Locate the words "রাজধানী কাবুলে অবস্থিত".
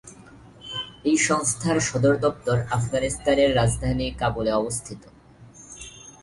3.55-5.01